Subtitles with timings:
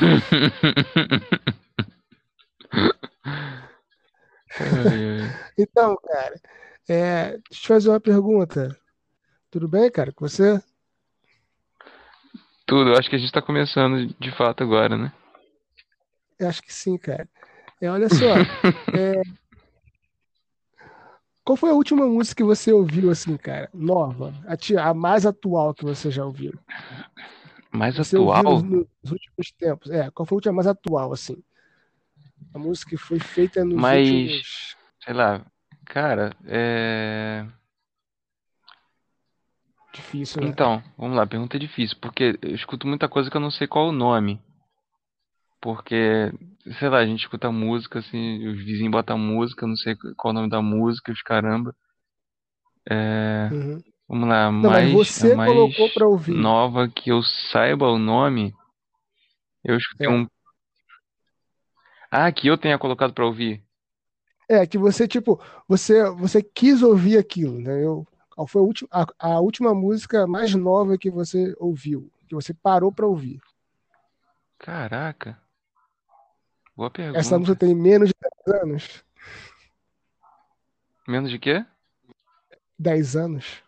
[5.58, 6.40] Então, cara,
[6.88, 8.76] é, deixa eu te fazer uma pergunta.
[9.50, 10.62] Tudo bem, cara, com você?
[12.66, 15.12] Tudo, acho que a gente tá começando de fato agora, né?
[16.38, 17.28] Eu acho que sim, cara.
[17.80, 18.34] É, olha só,
[18.96, 19.22] é,
[21.44, 23.68] qual foi a última música que você ouviu, assim, cara?
[23.72, 26.52] Nova, a, a mais atual que você já ouviu?
[27.74, 28.86] Mais Você ouviu nos, atual?
[29.02, 29.90] nos últimos tempos?
[29.90, 31.42] É, qual foi a última mais atual, assim?
[32.54, 34.76] A música que foi feita nos Mas, últimos.
[35.02, 35.44] sei lá,
[35.84, 37.44] cara, é.
[39.92, 40.48] Difícil, né?
[40.48, 43.86] Então, vamos lá, pergunta difícil, porque eu escuto muita coisa que eu não sei qual
[43.86, 44.40] é o nome.
[45.60, 46.32] Porque,
[46.78, 50.30] sei lá, a gente escuta música, assim, os vizinhos botam música, eu não sei qual
[50.30, 51.74] é o nome da música, os caramba.
[52.88, 53.82] É, Uhum.
[54.08, 56.34] Vamos lá, Não, mas mais, a você mais colocou pra ouvir.
[56.34, 58.54] nova que eu saiba o nome,
[59.64, 60.10] eu escutei É.
[60.10, 60.26] um.
[62.10, 63.62] Ah, que eu tenha colocado pra ouvir.
[64.48, 67.82] É, que você, tipo, você, você quis ouvir aquilo, né?
[67.84, 72.10] Eu, qual foi a última, a, a última música mais nova que você ouviu?
[72.28, 73.40] Que você parou pra ouvir?
[74.58, 75.40] Caraca,
[76.76, 77.56] boa Essa música pergunta.
[77.56, 79.04] tem menos de 10 anos?
[81.08, 81.64] Menos de quê?
[82.78, 83.63] 10 anos?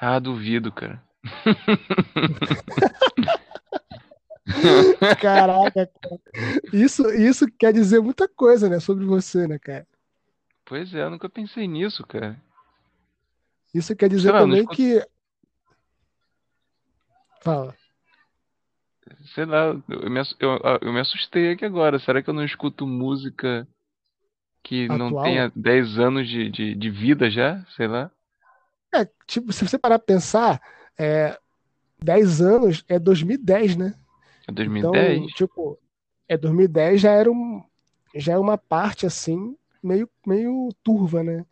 [0.00, 1.02] Ah, duvido, cara.
[5.20, 6.20] Caraca, cara.
[6.72, 9.86] Isso, isso quer dizer muita coisa, né, sobre você, né, cara?
[10.64, 12.40] Pois é, eu nunca pensei nisso, cara.
[13.74, 15.06] Isso quer dizer lá, não também escuto, que.
[17.42, 17.76] Fala,
[19.34, 21.98] sei lá, eu me, eu, eu me assustei aqui agora.
[21.98, 23.66] Será que eu não escuto música
[24.62, 25.24] que não atual?
[25.24, 27.64] tenha 10 anos de, de, de vida já?
[27.76, 28.10] Sei lá.
[28.94, 30.60] É, tipo, se você parar pra pensar,
[30.98, 31.38] é,
[32.02, 33.94] 10 anos é 2010, né?
[34.48, 35.34] É Então, 2010?
[35.34, 35.78] tipo,
[36.28, 37.62] é 2010 já era um,
[38.14, 41.44] já é uma parte assim meio meio turva, né,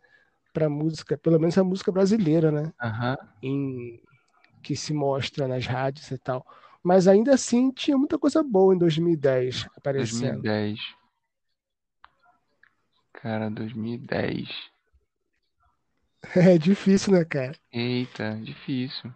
[0.53, 3.17] para música, pelo menos a música brasileira, né, Aham.
[3.41, 4.01] em
[4.63, 6.45] que se mostra nas rádios e tal.
[6.83, 10.41] Mas ainda assim tinha muita coisa boa em 2010 aparecendo.
[10.41, 10.79] 2010.
[13.13, 14.74] Cara, 2010.
[16.35, 17.53] É difícil, né, cara?
[17.71, 19.13] Eita, difícil.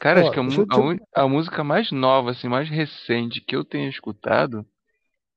[0.00, 3.54] Cara, acho Ó, que a, a, un- a música mais nova, assim, mais recente que
[3.54, 4.66] eu tenho escutado,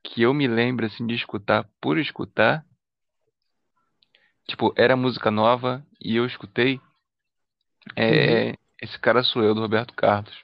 [0.03, 2.65] que eu me lembro, assim, de escutar por escutar,
[4.47, 6.79] tipo, era música nova e eu escutei,
[8.09, 8.43] Uhum.
[8.49, 10.43] é Esse Cara Sou Eu, do Roberto Carlos.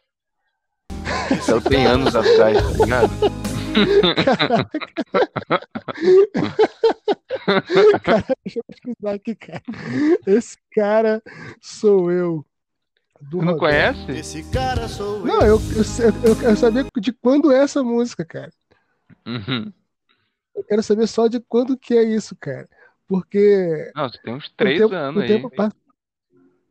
[1.44, 3.20] Então tem anos atrás, tá ligado?
[8.04, 9.62] Cara, deixa eu pesquisar aqui, cara.
[10.26, 11.22] Esse cara
[11.62, 12.46] sou eu,
[13.22, 14.06] do Tu não Roberto.
[14.06, 14.20] conhece?
[14.20, 15.58] Esse cara sou Não, eu.
[15.58, 15.60] eu,
[16.24, 18.52] eu, eu quero saber de quando é essa música, cara.
[19.26, 19.72] Uhum.
[20.56, 22.68] Eu quero saber só de quando que é isso, cara.
[23.08, 25.56] Porque Não, você tem uns três tempo, anos tempo aí.
[25.56, 25.76] passa.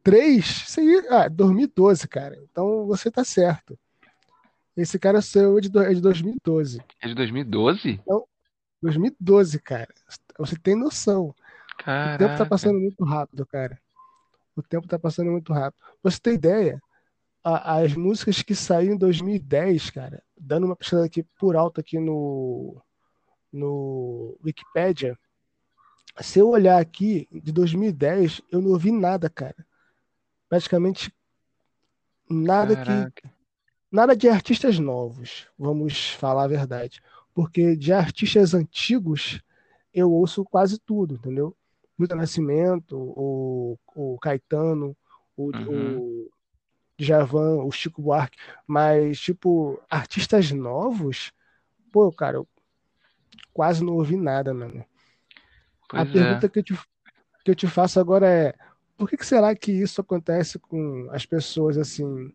[0.03, 0.45] Três?
[0.69, 2.39] Isso aí, ah, 2012, cara.
[2.51, 3.79] Então você tá certo.
[4.79, 6.81] Esse cara sou eu de, é de 2012.
[7.01, 7.91] É de 2012?
[8.01, 8.25] Então,
[8.81, 9.89] 2012, cara.
[10.39, 11.27] Você tem noção.
[11.31, 11.35] O
[11.83, 12.47] tempo tá Caraca.
[12.47, 13.81] passando muito rápido, cara.
[14.55, 15.83] O tempo tá passando muito rápido.
[16.01, 16.81] Pra você ter ideia,
[17.43, 21.99] a- as músicas que saíram em 2010, cara, dando uma pesquisa aqui por alto aqui
[21.99, 22.81] no,
[23.53, 25.19] no Wikipedia,
[26.21, 29.57] se eu olhar aqui de 2010, eu não ouvi nada, cara.
[30.49, 31.13] Praticamente
[32.31, 33.38] nada que Caraca.
[33.91, 37.01] Nada de artistas novos, vamos falar a verdade.
[37.35, 39.41] Porque de artistas antigos
[39.93, 41.57] eu ouço quase tudo, entendeu?
[41.99, 44.97] Milton Nascimento, o, o Caetano,
[45.37, 46.03] o, Uhum.
[46.27, 46.31] o
[46.99, 51.33] Djavan, o Chico Buarque, mas tipo, artistas novos,
[51.93, 52.49] pô, cara, eu
[53.53, 54.85] quase não ouvi nada, mano.
[55.95, 56.15] A Pois é.
[56.15, 56.75] pergunta que eu te,
[57.45, 58.55] que eu te faço agora é,
[58.97, 62.33] por que que será que isso acontece com as pessoas assim,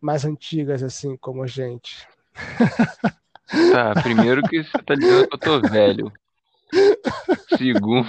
[0.00, 2.06] mais antigas assim como a gente?
[3.70, 6.12] Tá, primeiro que você tá dizendo que eu tô velho.
[7.56, 8.06] Segundo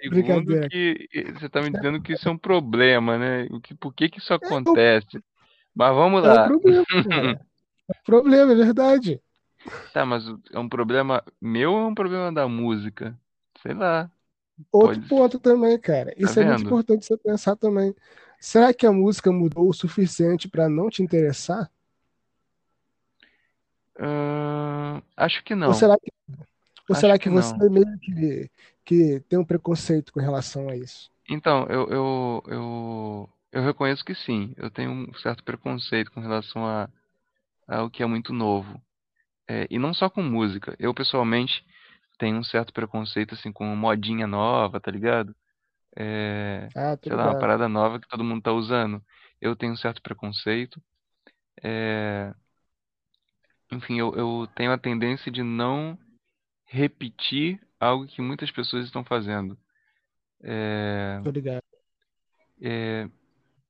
[0.00, 0.68] Segundo Brincadeira.
[0.68, 3.48] que você tá me dizendo que isso é um problema, né?
[3.62, 5.22] Que, por que que isso acontece?
[5.74, 6.48] Mas vamos É um lá.
[6.48, 6.84] problema.
[7.86, 9.20] É um problema, é verdade.
[9.92, 13.18] Tá, mas é um problema meu ou é um problema da música?
[13.62, 14.10] Sei lá.
[14.72, 15.08] Outro Pode.
[15.08, 16.12] ponto também, cara.
[16.20, 16.64] Tá Isso é muito vendo?
[16.64, 17.94] importante você pensar também.
[18.40, 21.70] Será que a música mudou o suficiente para não te interessar?
[23.98, 25.80] Ahn, acho que Ou não.
[25.80, 26.10] será que,
[26.90, 27.68] ou será que que você não.
[27.70, 28.50] meio que,
[28.84, 31.10] que tem um preconceito com relação a isso?
[31.28, 34.52] Então, eu, eu, eu, eu reconheço que sim.
[34.56, 36.88] Eu tenho um certo preconceito com relação a,
[37.68, 38.82] ao que é muito novo.
[39.48, 40.76] É, e não só com música.
[40.78, 41.64] Eu, pessoalmente,
[42.18, 45.34] tenho um certo preconceito, assim, com modinha nova, tá ligado?
[45.96, 49.02] É, Ah, sei lá, uma parada nova que todo mundo tá usando.
[49.40, 50.82] Eu tenho um certo preconceito.
[51.62, 52.34] É,
[53.72, 55.98] enfim, eu, eu tenho a tendência de não
[56.66, 59.58] repetir algo que muitas pessoas estão fazendo.
[60.42, 61.62] É, ligado.
[62.60, 63.08] é,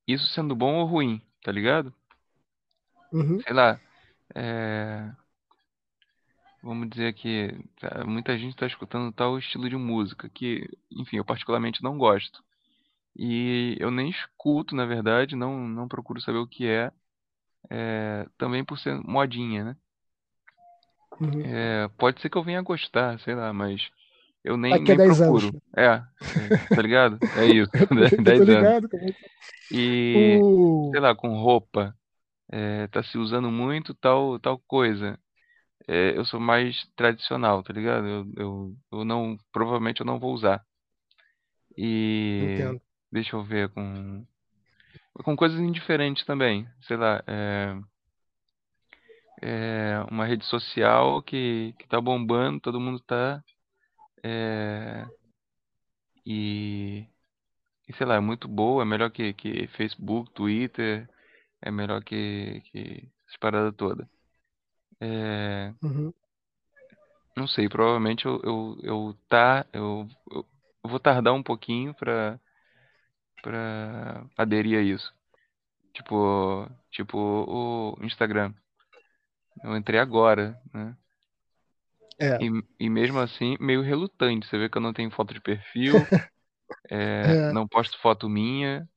[0.07, 1.95] isso sendo bom ou ruim, tá ligado?
[3.13, 3.81] Uhum, Sei lá,
[4.35, 5.13] é,
[6.65, 11.25] vamos dizer que tá, muita gente está escutando tal estilo de música que, enfim, eu
[11.25, 12.43] particularmente não gosto.
[13.17, 16.93] E eu nem escuto, na verdade, não, não procuro saber o que é,
[17.71, 19.77] é, também por ser modinha, né?
[21.21, 21.43] uhum.
[21.43, 23.91] É, pode ser que eu venha a gostar, sei lá, mas
[24.45, 25.45] eu nem, Daqui a nem 10 anos.
[25.45, 25.63] procuro.
[25.77, 26.05] É, é,
[26.73, 27.21] tá ligado?
[27.35, 28.73] É isso, Eu, eu tô 10 anos.
[28.73, 28.89] ligado.
[28.89, 29.15] como é
[29.71, 30.93] E, O...
[30.93, 31.97] sei lá, com roupa,
[32.51, 35.19] é, tá se usando muito tal, tal coisa.
[35.87, 38.07] É, eu sou mais tradicional, tá ligado?
[38.07, 40.65] Eu, eu, eu não, provavelmente eu não vou usar.
[41.77, 42.81] E Entendo.
[43.13, 44.25] deixa eu ver com,
[45.13, 46.67] com coisas indiferentes também.
[46.83, 47.77] Sei lá, é,
[49.43, 53.43] é uma rede social que, que tá bombando, todo mundo tá.
[54.23, 55.07] é,
[56.25, 57.07] e,
[57.87, 61.09] e sei lá, é muito boa, é melhor que, que Facebook, Twitter,
[61.61, 64.14] é melhor que, que essas paradas todas.
[65.05, 66.15] É, Uhum.
[67.37, 70.47] não sei, provavelmente eu, eu, eu, tá, eu, eu
[70.85, 72.41] vou tardar um pouquinho pra,
[73.43, 75.13] pra aderir a isso.
[75.93, 78.53] Tipo, tipo o Instagram.
[79.63, 80.97] Eu entrei agora, né?
[82.19, 82.49] É, E,
[82.87, 84.47] e mesmo assim, meio relutante.
[84.47, 85.95] Você vê que eu não tenho foto de perfil,
[86.91, 86.97] é,
[87.33, 88.89] é, não posto foto minha.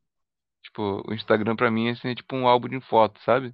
[0.64, 3.54] Tipo, o Instagram pra mim assim, é tipo um álbum de fotos, sabe?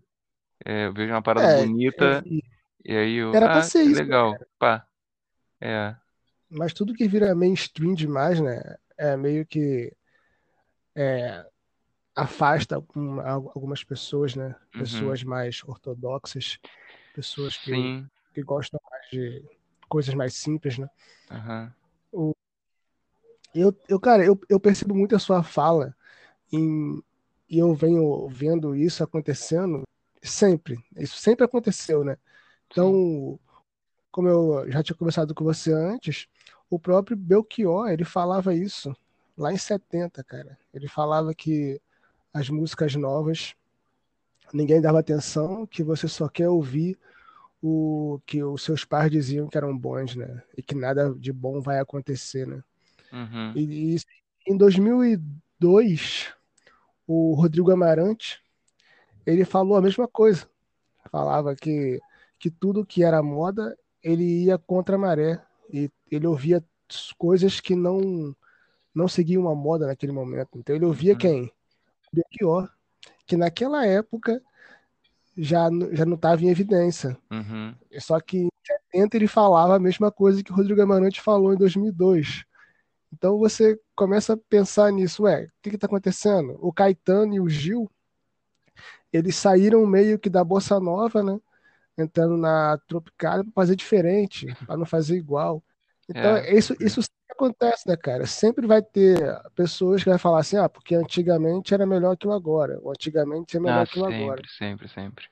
[0.66, 2.42] É, eu vejo uma parada é, é, bonita e
[2.86, 4.16] e aí eu, era pra ah, ser que isso, né?
[4.16, 4.86] legal, pá.
[5.62, 5.96] É,
[6.50, 8.62] Mas tudo que vira mainstream demais, né?
[8.98, 9.92] É meio que
[10.96, 11.46] é,
[12.16, 14.56] afasta um- al- algumas pessoas, né?
[14.76, 16.60] uhum, Pessoas mais ortodoxas,
[17.14, 19.44] pessoas que, sim, que gostam mais de
[19.90, 20.90] coisas mais simples, né?
[21.30, 21.74] aham,
[22.14, 22.34] O,
[23.54, 25.96] eu, eu, cara, eu, eu percebo muito a sua fala
[26.52, 27.02] em,
[27.50, 29.84] e eu venho vendo isso acontecendo
[30.24, 30.84] sempre.
[30.98, 32.18] Isso sempre aconteceu, né?
[32.72, 33.40] Então,
[34.12, 36.28] como eu já tinha conversado com você antes,
[36.70, 38.96] o próprio Belchior, ele falava isso
[39.38, 40.58] lá em 70, cara.
[40.74, 41.82] Ele falava que
[42.34, 43.56] as músicas novas,
[44.54, 46.98] ninguém dava atenção, que você só quer ouvir
[47.62, 50.44] o que os seus pais diziam que eram bons, né?
[50.58, 52.64] E que nada de bom vai acontecer, né?
[53.12, 54.00] uhum, E, e
[54.48, 56.34] em 2002,
[57.08, 58.43] o Rodrigo Amarante,
[59.26, 60.48] ele falou a mesma coisa.
[61.12, 62.00] Falava que,
[62.40, 65.42] que tudo que era moda, ele ia contra a maré.
[65.72, 66.64] E ele ouvia
[67.18, 68.36] coisas que não
[68.94, 70.50] não seguiam a moda naquele momento.
[70.56, 71.52] Então ele ouvia uhum, quem?
[72.12, 72.70] Belchior,
[73.26, 74.40] que naquela época
[75.36, 77.18] já, já não estava em evidência.
[77.32, 77.74] uhum.
[78.00, 78.50] Só que em
[78.92, 82.46] 70 ele falava a mesma coisa que o Rodrigo Amarante falou em 2002.
[83.12, 86.58] Então você começa a pensar nisso, ué, o que está acontecendo?
[86.62, 87.90] O Caetano e o Gil,
[89.14, 91.40] eles saíram meio que da bossa nova, né?
[91.98, 95.64] Entrando na Tropicália para fazer diferente, para não fazer igual.
[96.10, 98.26] Então, É, isso, isso sempre acontece, né, cara?
[98.28, 99.20] Sempre vai ter
[99.56, 103.58] pessoas que vai falar assim, ah, porque antigamente era melhor que o agora, ou antigamente
[103.58, 104.44] é Ah, melhor que o agora.
[104.44, 105.30] sempre, sempre, sempre.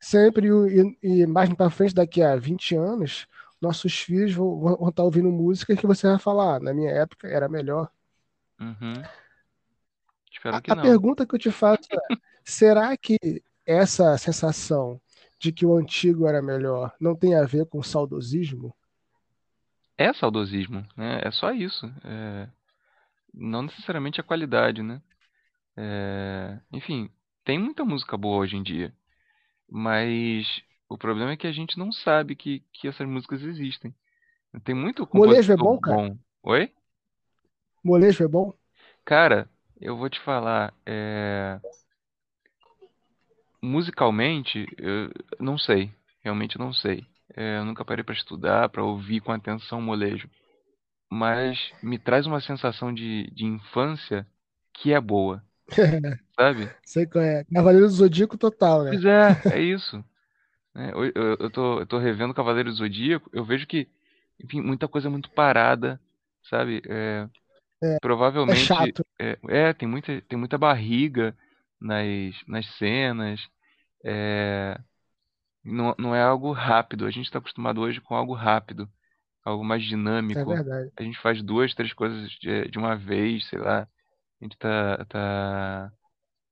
[0.00, 3.26] Sempre, e, e mais para frente, daqui a 20 anos,
[3.60, 7.26] nossos filhos vão, vão estar ouvindo música que você vai falar, ah, na minha época
[7.28, 7.90] era melhor.
[8.60, 9.08] Uhum.
[10.32, 10.88] Espero A, que a não.
[10.88, 11.98] pergunta que eu te faço é,
[12.50, 13.16] será que
[13.66, 15.00] essa sensação
[15.38, 18.74] de que o antigo era melhor não tem a ver com saudosismo?
[19.96, 21.20] É saudosismo, né?
[21.24, 21.86] É só isso.
[22.04, 22.48] É,
[23.34, 25.02] não necessariamente a qualidade, né?
[25.76, 27.10] É, enfim,
[27.44, 28.94] tem muita música boa hoje em dia,
[29.70, 30.46] mas
[30.88, 33.94] o problema é que a gente não sabe que, que essas músicas existem.
[34.64, 35.98] Tem muito Molejo é bom, cara?
[35.98, 36.18] bom.
[36.44, 36.72] Oi?
[37.82, 38.52] Molejo é bom?
[39.04, 39.48] Cara,
[39.80, 41.60] eu vou te falar, é,
[43.62, 45.10] musicalmente, eu
[45.40, 45.90] não sei,
[46.22, 47.04] realmente não sei.
[47.36, 50.28] É, eu nunca parei pra estudar, pra ouvir com atenção o molejo,
[51.10, 54.26] mas me traz uma sensação de, de infância
[54.74, 55.42] que é boa,
[56.36, 56.68] sabe?
[56.84, 57.44] Sei qual é.
[57.44, 58.90] Cavaleiro do Zodíaco total, né?
[58.92, 60.02] Pois é, é isso.
[60.74, 60.90] né?
[60.94, 63.88] Eu, eu, eu tô, eu tô revendo Cavaleiro do Zodíaco, eu vejo que,
[64.42, 66.00] enfim, muita coisa muito parada,
[66.48, 66.82] sabe?
[66.88, 67.28] É,
[67.82, 69.04] É provavelmente chato.
[69.18, 71.36] é, é, tem muita, tem muita barriga
[71.80, 73.40] nas, nas cenas.
[74.04, 74.78] É,
[75.64, 77.06] não, não é algo rápido.
[77.06, 78.88] A gente está acostumado hoje com algo rápido,
[79.44, 80.44] algo mais É dinâmico.
[80.44, 80.92] verdade.
[80.98, 83.82] A gente faz duas, três coisas de, de uma vez, sei lá.
[84.40, 85.92] A gente tá, tá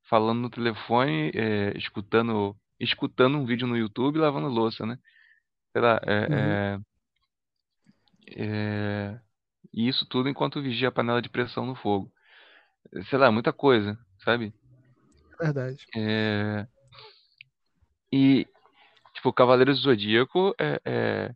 [0.09, 4.99] falando no telefone, é, escutando, escutando um vídeo no YouTube e lavando louça, né?
[5.73, 6.79] Sei lá, Uhum, é,
[8.29, 8.45] é,
[9.15, 9.21] é,
[9.73, 12.13] e isso tudo enquanto vigia a panela de pressão no fogo.
[13.11, 14.53] Sei lá, muita coisa, sabe?
[15.39, 15.87] Verdade.
[15.95, 16.67] É,
[18.13, 18.47] e,
[19.15, 21.35] tipo, Cavaleiros do Zodíaco é, é,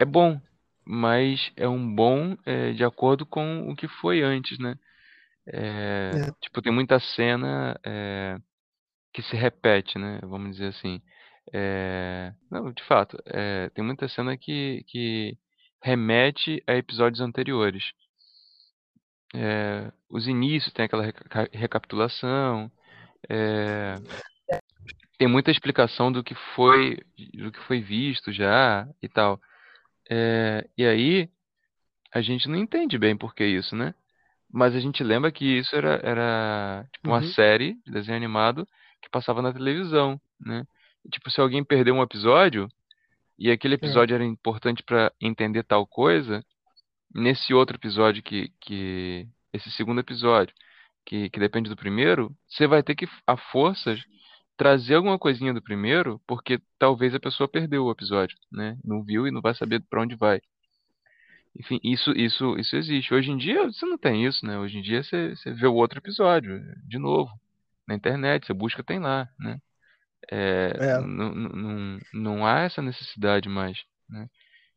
[0.00, 0.40] é bom,
[0.84, 4.76] mas é um bom é, de acordo com o que foi antes, né?
[5.46, 8.36] É, É, tipo, tem muita cena é,
[9.12, 10.20] que se repete, né?
[10.22, 11.00] Vamos dizer assim.
[11.52, 13.16] É, não, de fato,
[13.74, 15.36] tem muita cena que, que
[15.82, 17.84] remete a episódios anteriores.
[19.34, 22.70] É, os inícios tem aquela reca- recapitulação,
[23.28, 23.96] é,
[25.18, 26.98] tem muita explicação do que foi,
[27.34, 29.40] do que foi visto já e tal.
[30.10, 31.30] É, e aí
[32.12, 33.94] a gente não entende bem por que isso, né?
[34.52, 38.66] Mas a gente lembra que isso era, era tipo uma uhum, série de desenho animado
[39.00, 40.64] que passava na televisão, né?
[41.04, 42.68] E, tipo, se alguém perdeu um episódio
[43.38, 46.44] e aquele episódio era importante para entender tal coisa,
[47.14, 50.54] nesse outro episódio que, que esse segundo episódio,
[51.04, 54.00] que, que depende do primeiro, você vai ter que, a forças,
[54.56, 58.78] trazer alguma coisinha do primeiro, porque talvez a pessoa perdeu o episódio, né?
[58.84, 60.40] Não viu e não vai saber para onde vai.
[61.58, 63.12] Enfim, isso, isso, isso existe.
[63.12, 64.58] Hoje em dia você não tem isso, né?
[64.58, 67.30] Hoje em dia você, você vê o outro episódio, de novo,
[67.86, 69.58] na internet, você busca, tem lá, né?
[70.30, 73.78] É, é, não, não, não há essa necessidade mais,
[74.08, 74.28] né?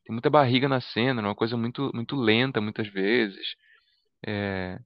[0.05, 3.55] Tem muita barriga na cena, é uma coisa muito, muito lenta muitas vezes.
[4.25, 4.79] É,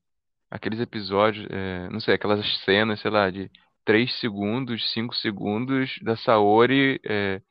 [0.49, 3.51] aqueles episódios, é, não sei, aquelas cenas, sei lá, de
[3.83, 7.41] 3 segundos, 5 segundos da Saori é,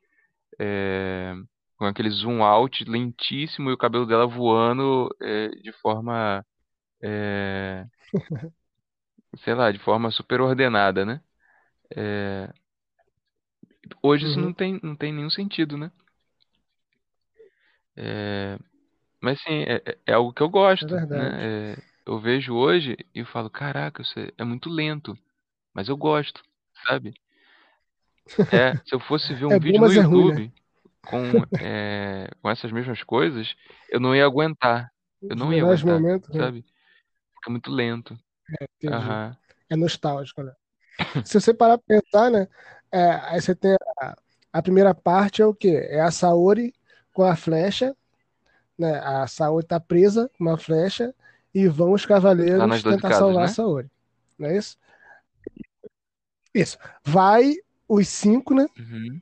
[0.59, 1.35] é,
[1.77, 6.45] com aquele zoom out lentíssimo e o cabelo dela voando é, de forma,
[7.03, 7.85] é,
[9.45, 11.21] sei lá, de forma super ordenada, né?
[14.03, 15.91] Hoje isso não uhum, tem, não tem nenhum sentido, né?
[18.01, 18.59] É,
[19.23, 21.13] mas sim, é, é é algo que eu é gosto, verdade.
[21.13, 21.75] né?
[21.75, 21.77] É,
[22.07, 25.19] eu vejo hoje e falo, caraca, isso é, é muito lento,
[25.75, 26.43] mas eu gosto,
[26.87, 27.15] sabe?
[28.53, 30.35] É, se eu fosse ver um É bom, vídeo no mas é ruim, né?
[30.35, 30.53] YouTube
[31.03, 33.55] com, é, com essas mesmas coisas,
[33.91, 34.91] eu não ia aguentar.
[35.23, 36.39] Eu não ia aguentar, momentos, né?
[36.39, 36.65] sabe?
[37.37, 38.19] Fica muito lento.
[38.81, 38.95] Entendi.
[38.95, 39.37] Aham.
[39.71, 40.53] É nostálgico, né?
[41.25, 42.49] Se você parar pra pensar, né?
[42.93, 44.17] é, aí você tem a,
[44.53, 45.87] a primeira parte é o quê?
[45.91, 46.75] É a Saori
[47.19, 47.97] com a flecha,
[48.79, 49.01] né?
[49.01, 51.13] A Saori tá presa com uma flecha
[51.53, 53.53] e vão os cavaleiros 12 tentar salvar a né?
[53.53, 53.91] Saori.
[54.39, 54.79] Não é isso?
[56.55, 56.79] Isso.
[57.05, 57.57] Vai
[57.89, 58.69] os cinco, né?
[58.79, 59.21] Uhum.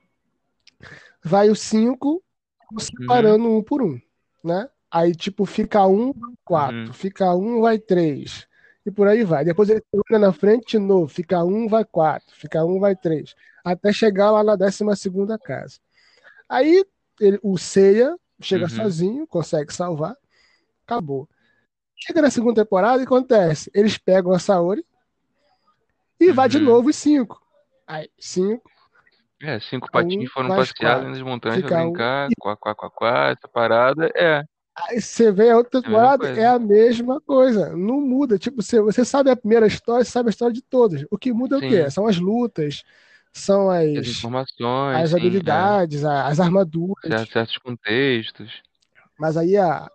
[1.25, 2.23] Vai os cinco
[2.71, 2.81] Uhum.
[2.81, 3.99] separando um por um,
[4.45, 4.69] né?
[4.91, 6.93] Aí, tipo, fica um, vai quatro, Uhum.
[6.93, 8.47] fica um, vai três,
[8.85, 9.43] e por aí vai.
[9.43, 13.35] Depois ele termina na frente de novo, fica um, vai quatro, fica um, vai três,
[13.65, 15.79] até chegar lá na décima segunda casa.
[16.47, 16.85] Aí
[17.21, 18.77] ele, o Seiya chega Uhum.
[18.77, 20.17] sozinho, consegue salvar,
[20.87, 21.29] acabou.
[21.97, 23.71] Chega na segunda temporada, o que acontece?
[23.75, 24.85] Eles pegam a Saori
[26.21, 26.65] e vai de Uhum.
[26.65, 27.41] novo os cinco.
[27.87, 28.71] Aí, cinco,
[29.43, 32.91] É, cinco um, patinhos foram passear nas montanhas pra Fica um, brincar, quá, quá, quá,
[32.91, 34.11] quá, essa parada.
[34.15, 34.45] É, é
[34.75, 37.75] Aí você vê a outra mesma temporada, é a mesma coisa.
[37.77, 38.39] Não muda.
[38.39, 41.05] Tipo, você, você sabe a primeira história, você sabe a história de todas.
[41.11, 41.89] O que muda é o quê?
[41.89, 41.91] Sim.
[41.91, 42.83] São as lutas,
[43.39, 46.41] são as as, informações, as sim, habilidades, a- as
[47.09, 47.27] Cer- armaduras.
[47.29, 48.63] Certos contextos.
[49.19, 49.91] Mas aí, a,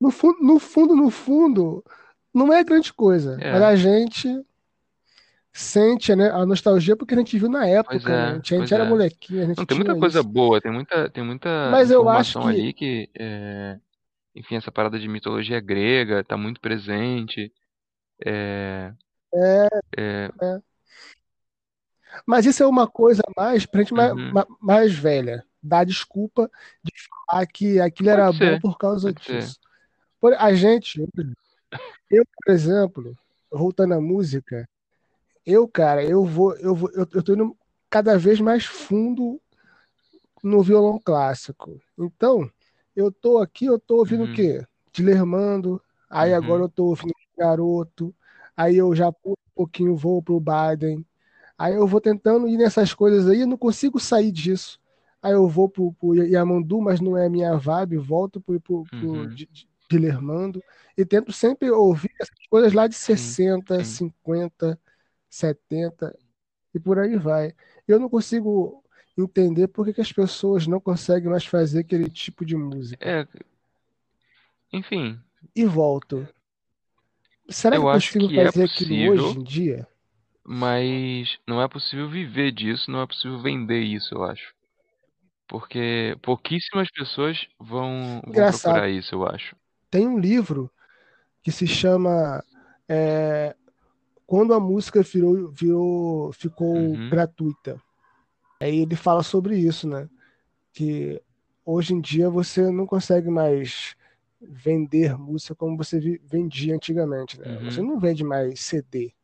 [0.00, 1.84] no, fundo, no fundo, no fundo,
[2.32, 3.44] não é grande coisa.
[3.48, 4.28] Mas É, a gente
[5.52, 8.30] sente, né, a nostalgia porque a gente viu na época, né?
[8.30, 8.84] A é, gente, a gente era é.
[8.84, 10.24] molequinho, a Não, gente tem muita coisa isso.
[10.24, 13.78] boa, tem muita, tem muita Mas eu acho que ali que, é,
[14.34, 17.52] enfim, essa parada de mitologia grega tá muito presente.
[18.24, 18.94] É,
[19.34, 20.62] é, é, é.
[22.26, 24.32] Mas isso é uma coisa mais pra gente mais, uhum.
[24.32, 25.44] mais, mais velha.
[25.62, 26.50] Dar desculpa
[26.82, 26.92] de
[27.26, 29.58] falar que aquilo Pode era bom ser, por causa pode disso.
[30.20, 31.06] Por, a gente,
[32.10, 33.16] eu, por exemplo,
[33.50, 34.68] voltando à música,
[35.44, 37.56] eu, cara, eu vou, eu vou, eu, eu tô indo
[37.90, 39.40] cada vez mais fundo
[40.42, 41.80] no violão clássico.
[41.98, 42.50] Então,
[42.94, 44.64] eu tô aqui, eu tô ouvindo o Uhum, quê?
[44.92, 48.14] Dilermando, aí agora uhum, eu tô ouvindo Garoto,
[48.56, 51.04] aí eu já um pouquinho, vou pro Biden,
[51.58, 54.80] aí eu vou tentando ir nessas coisas aí, eu não consigo sair disso.
[55.22, 58.84] Aí eu vou pro, pro Yamandu, mas não é a minha vibe, volto pro, pro,
[58.84, 59.34] pro uhum.
[59.90, 60.62] Dilermando,
[60.96, 64.08] e tento sempre ouvir essas coisas lá de Sim, 60, sim.
[64.08, 64.78] 50,
[65.28, 66.16] 70
[66.74, 67.54] e por aí vai.
[67.86, 68.82] Eu não consigo
[69.16, 73.06] entender por que que as pessoas não conseguem mais fazer aquele tipo de música.
[73.06, 73.26] É,
[74.72, 75.18] enfim,
[75.54, 76.26] E volto.
[77.48, 79.88] Será que eu é que é fazer aquilo hoje em dia?
[80.46, 84.54] Mas não é possível viver disso, não é possível vender isso, eu acho.
[85.48, 89.56] Porque pouquíssimas pessoas vão, vão procurar isso, eu acho.
[89.90, 90.70] Tem um livro
[91.42, 92.44] que se chama
[92.88, 93.56] é,
[94.26, 97.82] Quando a música virou, virou, ficou Uhum, gratuita.
[98.60, 100.08] Aí ele fala sobre isso, né?
[100.72, 101.22] Que
[101.64, 103.96] hoje em dia você não consegue mais
[104.40, 107.60] vender música como você vendia antigamente, né?
[107.64, 107.82] Você uhum.
[107.82, 109.14] não vende mais CD.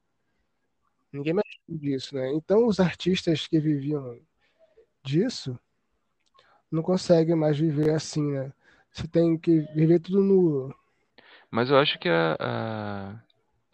[1.12, 2.33] Ninguém mais disso, né?
[2.35, 4.19] Então os artistas que viviam
[5.05, 5.59] disso
[6.71, 8.52] não conseguem mais viver assim, né?
[8.93, 10.75] Você tem que viver tudo no.
[11.50, 13.21] Mas eu acho que a, a-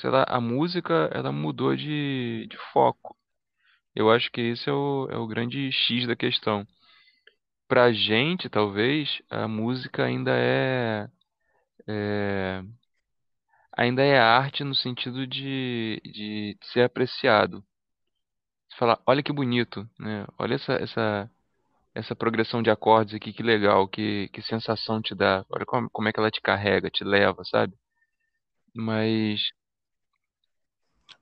[0.01, 3.17] sei lá, a música, ela mudou de, de foco.
[3.95, 6.67] Eu acho que esse é o, é o grande X da questão.
[7.69, 11.09] Pra gente, talvez, a música ainda é,
[11.89, 12.63] é-
[13.77, 17.63] ainda é arte no sentido de, de ser apreciado.
[18.69, 20.27] Você fala, olha que bonito, né?
[20.39, 21.31] Olha essa, essa,
[21.95, 25.45] essa progressão de acordes aqui, que legal, que, que sensação te dá.
[25.51, 27.75] Olha como, como é que ela te carrega, te leva, sabe?
[28.75, 29.41] Mas,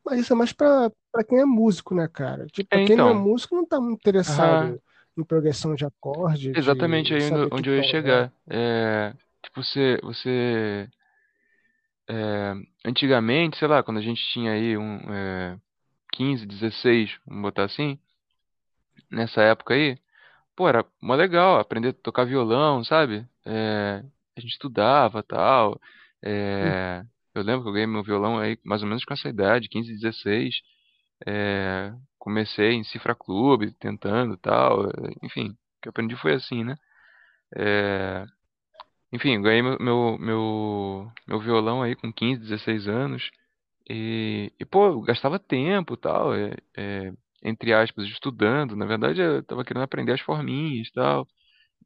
[0.04, 2.46] Mas isso é mais pra, pra quem é músico, né, cara?
[2.46, 4.80] Tipo, é quem não é então, músico não tá muito interessado
[5.16, 7.90] em progressão de acorde, exatamente de aí onde onde eu ia tom, né?
[7.92, 8.32] chegar.
[8.49, 10.88] É, tipo, você, você,
[12.08, 15.58] é, antigamente, sei lá, quando a gente tinha aí um, é,
[16.12, 17.99] 15, 16, vamos botar assim,
[19.11, 19.99] nessa época aí,
[20.56, 23.26] pô, era mó legal aprender a tocar violão, sabe?
[23.44, 24.02] É,
[24.37, 25.80] a gente estudava tal.
[26.23, 27.04] É,
[27.35, 29.92] eu lembro que eu ganhei meu violão aí mais ou menos com essa idade, 15,
[29.92, 30.55] 16.
[31.26, 34.88] É, comecei em cifra clube, tentando tal.
[35.22, 36.76] Enfim, o que eu aprendi foi assim, né?
[37.57, 38.24] É,
[39.14, 43.31] enfim, ganhei meu, meu, meu, meu violão aí com 15, 16 anos.
[43.90, 47.12] E, e, pô, gastava tempo, tal, é, é,
[47.44, 48.77] entre aspas, estudando.
[48.77, 51.29] Na verdade, eu tava querendo aprender as forminhas, tal,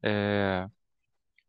[0.05, 0.69] é,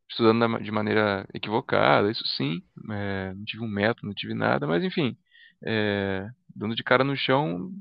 [0.10, 2.62] estudando da- de maneira equivocada, isso sim.
[2.92, 5.18] é, não tive um método, não tive nada, mas enfim,
[5.66, 7.72] é, dando de cara no chão,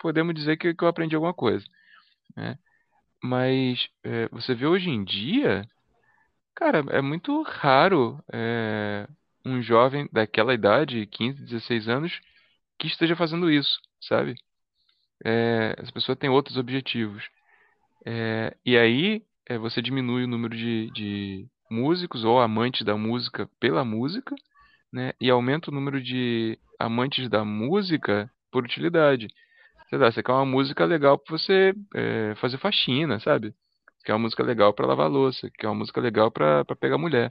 [0.00, 1.64] podemos dizer que, que eu aprendi alguma coisa,
[2.36, 2.58] né?
[3.22, 5.66] Mas é, você vê hoje em dia,
[6.54, 9.06] cara, é muito raro é,
[9.44, 12.20] um jovem daquela idade, 15, 16 anos,
[12.78, 14.36] que esteja fazendo isso, sabe?
[15.24, 17.24] é, essa pessoa tem outros objetivos.
[18.06, 23.48] É, e aí é, você diminui o número de, de músicos ou amantes da música
[23.60, 24.34] pela música,
[24.92, 25.12] né?
[25.20, 29.28] E aumenta o número de amantes da música por utilidade.
[29.88, 33.54] Sei lá, você quer uma música legal pra você é, fazer faxina, sabe?
[34.02, 37.30] Você quer uma música legal pra lavar louça, quer uma música legal pra pegar mulher,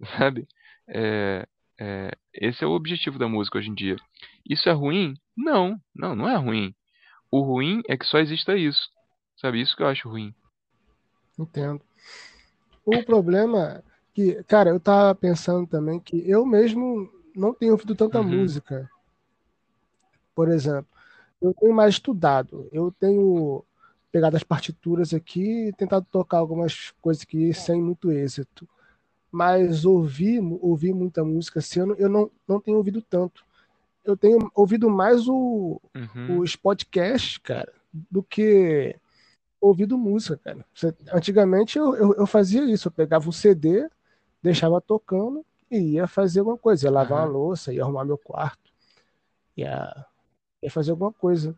[0.18, 0.48] sabe?
[0.88, 1.46] É,
[1.80, 3.96] é, esse é o objetivo da música hoje em dia.
[4.48, 5.14] Isso é ruim?
[5.36, 6.74] Não, não, não é ruim.
[7.30, 8.88] O ruim é que só exista isso.
[9.38, 9.60] Sabe?
[9.62, 10.34] Isso que eu acho ruim.
[11.38, 11.82] Entendo.
[12.86, 13.82] O problema é
[14.14, 18.90] que, cara, eu tava pensando também que eu mesmo não tenho ouvido tanta Uhum, música,
[20.34, 20.86] por exemplo.
[21.40, 22.68] Eu tenho mais estudado.
[22.72, 23.64] Eu tenho
[24.16, 28.66] pegado as partituras aqui e tentado tocar algumas coisas aqui sem muito êxito.
[29.30, 33.44] Mas ouvir, ouvir muita música assim, eu não, eu não, não tenho ouvido tanto.
[34.04, 38.96] Eu tenho ouvido mais o, uhum, os podcasts, cara, do que
[39.60, 40.64] ouvido música, cara.
[41.12, 43.88] Antigamente eu, eu, eu fazia isso, eu pegava um CD,
[44.42, 48.18] deixava tocando e ia fazer alguma coisa, ia lavar uma aham, louça, ia arrumar meu
[48.18, 48.72] quarto,
[49.56, 50.06] ia,
[50.62, 51.56] ia fazer alguma coisa.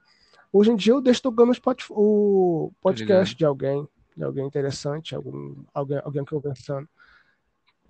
[0.58, 1.52] Hoje em dia eu deixo tocando
[1.90, 6.42] o podcast de alguém, de alguém interessante, algum, alguém, alguém que eu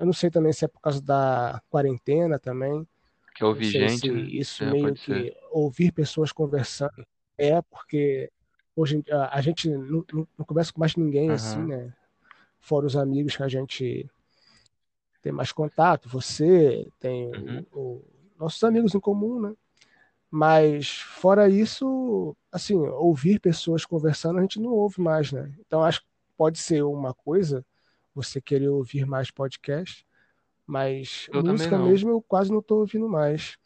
[0.05, 2.87] não sei também se é por causa da quarentena também.
[3.35, 4.21] Que ouvir gente, né?
[4.21, 5.31] isso É, meio pode ser.
[5.33, 7.07] que ouvir pessoas conversando
[7.39, 8.31] é porque
[8.77, 11.69] hoje em- a, a gente não, não, não conversa com mais ninguém assim, Aham.
[11.69, 11.93] né?
[12.61, 14.07] Fora os amigos que a gente
[15.23, 17.65] tem mais contato, você tem Uhum.
[17.73, 18.05] o, o-
[18.39, 19.55] nossos amigos em comum, né?
[20.31, 25.55] Mas fora isso, assim, ouvir pessoas conversando a gente não ouve mais, né?
[25.61, 27.65] Então acho que pode ser uma coisa
[28.15, 30.05] você querer ouvir mais podcast,
[30.67, 33.57] mas Eu música mesmo eu quase não estou ouvindo mais.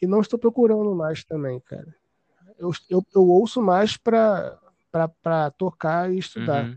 [0.00, 1.94] E não estou procurando mais também, cara.
[2.58, 4.58] Eu, eu, eu ouço mais para
[5.22, 6.76] para tocar e estudar Uhum.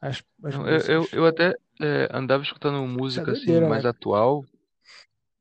[0.00, 3.90] as, as eu, eu, eu até é, andava escutando é música assim doideira, mais né?
[3.90, 4.44] atual.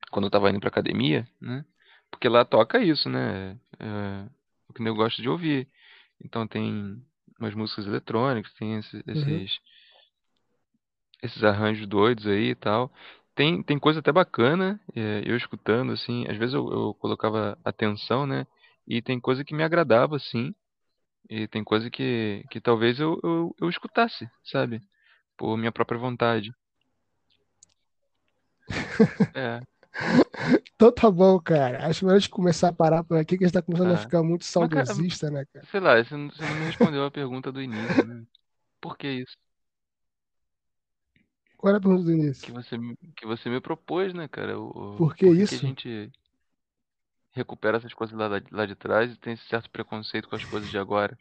[0.10, 1.65] quando eu tava indo pra academia, né?
[2.12, 3.58] Porque lá toca isso, né?
[3.80, 4.30] É,
[4.67, 5.67] o que eu gosto de ouvir.
[6.24, 7.02] Então tem
[7.39, 8.80] umas músicas eletrônicas, tem Uhum.
[8.80, 9.60] esses,
[11.24, 12.91] esses arranjos doidos aí e tal.
[13.36, 18.26] Tem, tem coisa até bacana, é, eu escutando, assim, às vezes eu, eu colocava atenção,
[18.28, 18.45] né?
[18.86, 20.54] E tem coisa que me agradava, assim,
[21.30, 24.82] e tem coisa que, que talvez eu, eu, eu escutasse, sabe?
[25.38, 26.52] Por minha própria vontade.
[29.36, 29.62] É,
[30.76, 31.86] Então tá bom, cara.
[31.88, 33.98] Acho melhor a gente começar a parar por aqui, que a gente tá começando a
[33.98, 33.98] tá.
[33.98, 35.68] ficar muito saudosista, né, cara?
[35.72, 38.26] sei lá, você não, você não me respondeu a pergunta do início, né?
[38.82, 39.38] Por que isso?
[41.58, 42.52] Qual era a pergunta do Que início?
[42.52, 44.60] você, me- que você me propôs, né, cara?
[44.60, 45.66] O, Por que por que que a isso?
[45.66, 46.12] gente
[47.32, 50.46] recupera essas coisas lá, lá lá de trás e tem esse certo preconceito com as
[50.46, 51.18] coisas de agora?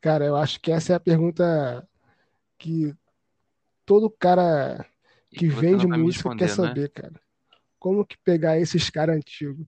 [0.00, 1.88] Cara, eu acho que essa é a pergunta
[2.58, 2.96] que
[3.86, 4.86] todo cara
[5.34, 6.78] que que você vende música quer né?
[6.78, 7.20] saber, cara.
[7.78, 9.66] Como que pegar esses caras antigos?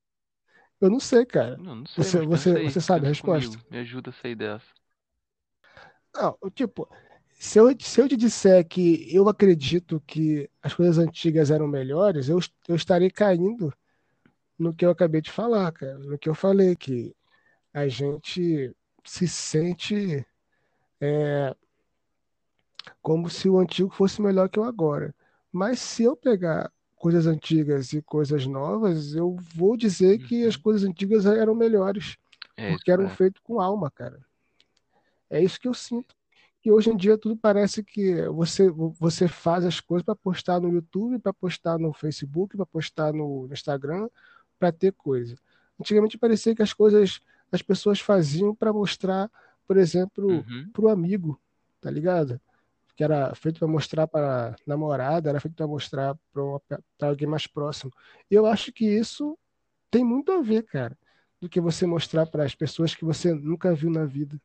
[0.81, 1.57] Eu não sei, cara.
[1.57, 3.51] Não, não sei, Você, você, sabe a resposta?
[3.51, 4.67] comigo, me ajuda a sair dessa.
[6.15, 6.89] Não, tipo,
[7.39, 12.29] se eu, se eu te disser que eu acredito que as coisas antigas eram melhores,
[12.29, 13.73] eu, eu estarei caindo
[14.59, 15.99] no que eu acabei de falar, cara.
[15.99, 17.15] No que eu falei, que
[17.73, 20.27] a gente se sente
[23.03, 25.15] como se o antigo fosse melhor que o agora.
[25.53, 30.63] Mas se eu pegar coisas antigas e coisas novas, eu vou dizer que as Uhum.
[30.63, 32.19] coisas antigas eram melhores,
[32.57, 33.17] É porque eram cara.
[33.17, 34.21] feitas com alma, cara.
[35.29, 36.15] É isso que eu sinto.
[36.65, 40.69] E hoje em dia tudo parece que você, você faz as coisas para postar no
[40.71, 44.09] YouTube, para postar no Facebook, para postar no no Instagram,
[44.59, 45.37] para ter coisa.
[45.81, 47.21] Antigamente parecia que as coisas
[47.53, 49.31] as pessoas faziam para mostrar,
[49.67, 50.71] por exemplo, Uhum.
[50.73, 51.41] para o amigo,
[51.81, 52.41] tá ligado?
[52.97, 57.93] Que era feito para mostrar para namorada, era feito para mostrar para alguém mais próximo.
[58.31, 59.39] Eu acho que isso
[59.91, 60.97] tem muito a ver, cara,
[61.41, 64.41] do que você mostrar para as pessoas que você nunca viu na vida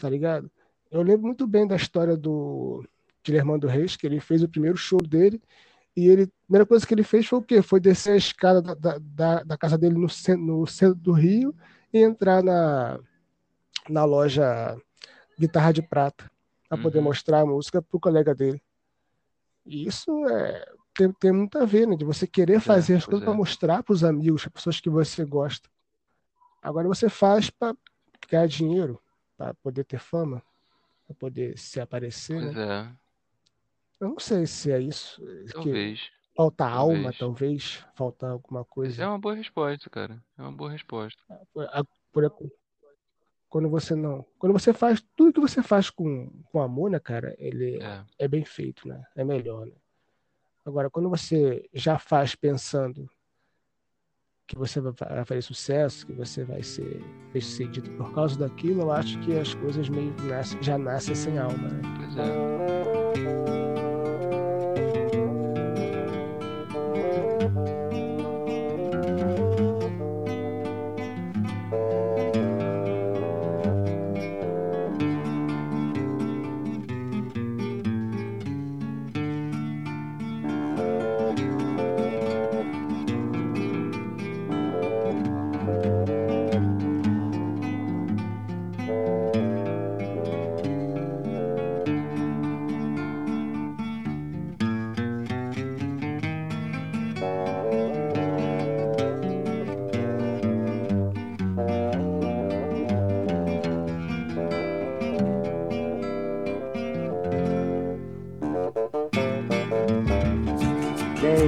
[0.00, 0.50] tá ligado?
[0.90, 2.84] Eu lembro muito bem da história do
[3.24, 5.42] Guilhermando Reis, que ele fez o primeiro show dele,
[5.96, 7.62] e ele, a primeira coisa que ele fez foi o quê?
[7.62, 11.12] Foi descer a escada da, da, da, da casa dele no centro, no centro do
[11.12, 11.54] Rio
[11.92, 12.98] e entrar na,
[13.88, 14.76] na loja
[15.38, 16.30] Guitarra de Prata,
[16.76, 17.04] para poder Uhum.
[17.04, 18.62] mostrar a música pro colega dele.
[19.66, 21.96] E isso é, tem, tem muito a ver, né?
[21.96, 23.36] De você querer Pois é, fazer as pois coisas para é.
[23.36, 25.68] mostrar para os amigos, para pessoas que você gosta.
[26.62, 27.76] Agora você faz para
[28.30, 29.00] ganhar dinheiro,
[29.36, 30.42] para poder ter fama,
[31.06, 32.64] para poder se aparecer, Pois né?
[32.64, 32.96] é,
[34.00, 37.18] Eu não sei se é isso, que talvez, falta alma, talvez.
[37.18, 39.06] talvez, falta alguma É coisa.
[39.06, 40.22] uma boa resposta, cara.
[40.36, 41.22] É uma boa resposta.
[41.70, 42.32] A- por-
[43.54, 47.36] Quando você não, quando você faz tudo que você faz com, com amor, né, cara,
[47.38, 49.04] ele É, é bem feito, né?
[49.14, 49.72] É melhor, né?
[50.64, 53.08] Agora, quando você já faz pensando
[54.48, 57.00] que você vai fazer sucesso, que você vai ser
[57.32, 61.38] bem-sucedido por causa daquilo, eu acho que as coisas meio que nascem, já nascem sem
[61.38, 61.80] alma, né?
[62.00, 63.63] pois é.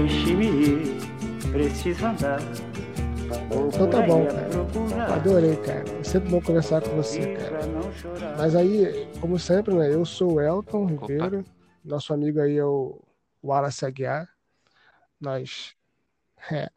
[0.06, 2.38] Deixe-me ir, preciso andar.
[3.48, 5.14] Vou Então tá bom, cara.
[5.14, 5.82] Adorei, cara.
[5.98, 7.60] É sempre bom conversar com você, cara.
[7.92, 8.36] chorar.
[8.38, 9.92] Mas aí, como sempre, né?
[9.92, 11.44] Eu sou o Elton Ribeiro,
[11.84, 13.02] nosso amigo aí é o
[13.42, 14.28] Wallace Aguiar.
[15.20, 15.74] Nós.
[16.52, 16.70] é,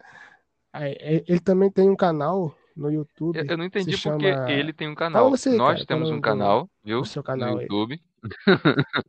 [0.74, 3.38] é, ele também tem um canal no YouTube.
[3.48, 5.30] Eu, não entendi porque chama- ele tem um canal.
[5.30, 7.02] você Nós cara, temos é um canal, viu?
[7.02, 7.62] o seu canal no.
[7.62, 8.02] YouTube.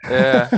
[0.04, 0.48] é,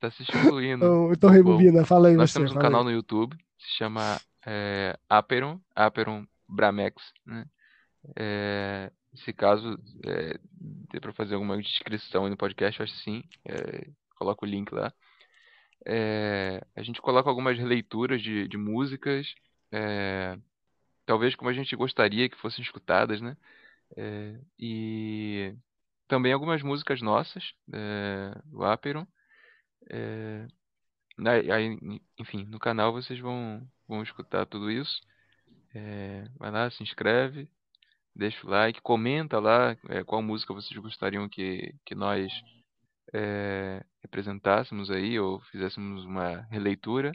[0.00, 0.84] tá se excluindo.
[0.86, 2.38] Então, então rebobina, fala aí Nós você.
[2.38, 2.86] temos um canal aí.
[2.86, 7.46] no YouTube, se chama é, Aperon, Aperon Bramex, né?
[8.14, 10.38] É, se caso é,
[10.92, 13.24] dê para fazer alguma descrição aí no podcast, eu acho que sim.
[13.44, 14.92] É, coloca o link lá.
[15.84, 19.34] É, a gente coloca algumas leituras de, de músicas,
[19.72, 20.36] é,
[21.04, 23.36] talvez como a gente gostaria que fossem escutadas, né?
[24.58, 25.54] E
[26.08, 29.06] também algumas músicas nossas, é, do Aperon.
[29.90, 30.46] É,
[31.18, 31.78] Aí, aí,
[32.18, 35.00] enfim, no canal vocês vão, vão escutar tudo isso.
[35.74, 37.48] É, vai lá, se inscreve,
[38.14, 42.32] deixa o like, comenta lá é, qual música vocês gostariam que, que nós
[43.14, 47.12] é, representássemos aí ou fizéssemos uma releitura.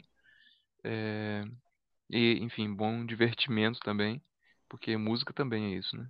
[0.84, 1.44] É,
[2.10, 4.22] e, enfim, bom divertimento também,
[4.68, 6.08] porque música também é isso, né?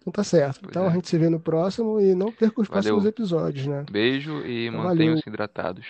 [0.00, 0.60] Então tá certo.
[0.62, 0.92] Pois Então a é.
[0.92, 3.10] gente se vê no próximo e não perca os próximos Valeu.
[3.10, 3.86] episódios, né?
[3.88, 5.86] Beijo e Então, mantenham-se hidratados.